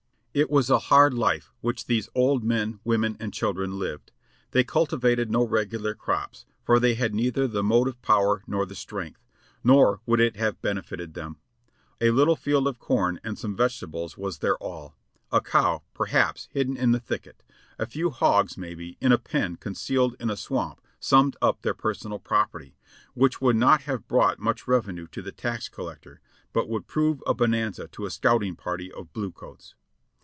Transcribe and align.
It 0.33 0.49
was 0.49 0.69
a 0.69 0.79
hard 0.79 1.13
life 1.13 1.51
which 1.59 1.87
these 1.87 2.07
old 2.15 2.41
men, 2.41 2.79
women 2.85 3.17
and 3.19 3.33
children 3.33 3.77
lived. 3.77 4.13
They 4.51 4.63
cultivated 4.63 5.29
no 5.29 5.43
regular 5.43 5.93
crops, 5.93 6.45
for 6.63 6.79
they 6.79 6.93
had 6.93 7.13
neither 7.13 7.49
the 7.49 7.61
motive 7.61 8.01
power 8.01 8.41
nor 8.47 8.65
the 8.65 8.73
strength; 8.73 9.27
nor 9.61 9.99
would 10.05 10.21
it 10.21 10.37
have 10.37 10.61
benefited 10.61 11.15
them. 11.15 11.39
A 11.99 12.11
little 12.11 12.37
field 12.37 12.65
of 12.69 12.79
corn 12.79 13.19
and 13.25 13.37
some 13.37 13.57
vegetables 13.57 14.17
was 14.17 14.37
their 14.37 14.57
all; 14.59 14.95
a 15.33 15.41
cow, 15.41 15.83
perhaps, 15.93 16.47
hidden 16.53 16.77
in 16.77 16.93
the 16.93 17.01
thicket; 17.01 17.43
a 17.77 17.85
few 17.85 18.09
hogs, 18.09 18.57
maybe, 18.57 18.97
in 19.01 19.11
a 19.11 19.17
pen 19.17 19.57
concealed 19.57 20.15
in 20.17 20.29
a 20.29 20.37
swamp 20.37 20.79
summed 20.97 21.35
up 21.41 21.61
their 21.61 21.73
personal 21.73 22.19
property, 22.19 22.77
which 23.15 23.41
would 23.41 23.57
not 23.57 23.81
have 23.81 24.07
brought 24.07 24.39
much 24.39 24.65
revenue 24.65 25.07
to 25.07 25.21
the 25.21 25.33
tax 25.33 25.67
collector, 25.67 26.21
but 26.53 26.69
would 26.69 26.87
prove 26.87 27.21
a 27.27 27.33
bonanza 27.33 27.89
to 27.89 28.05
a 28.05 28.09
scouting 28.09 28.55
party 28.55 28.89
of 28.93 29.11
blue 29.11 29.33
coats. 29.33 29.75